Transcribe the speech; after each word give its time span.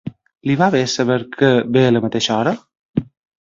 Li 0.51 0.53
va 0.61 0.69
bé 0.75 0.79
saber 0.93 1.17
que 1.35 1.51
ve 1.77 1.85
a 1.91 1.93
la 1.93 2.03
mateixa 2.07 2.35
hora? 2.39 2.55